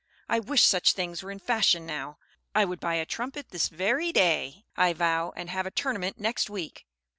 I 0.27 0.39
wish 0.39 0.63
such 0.63 0.93
things 0.93 1.21
were 1.21 1.29
in 1.29 1.37
fashion 1.37 1.85
now; 1.85 2.17
I 2.55 2.65
would 2.65 2.79
buy 2.79 2.95
a 2.95 3.05
trumpet 3.05 3.49
this 3.51 3.67
very 3.69 4.11
day, 4.11 4.65
I 4.75 4.93
vow, 4.93 5.31
and 5.35 5.47
have 5.51 5.67
a 5.67 5.69
tournament 5.71 6.19
next 6.19 6.49
week." 6.49 6.87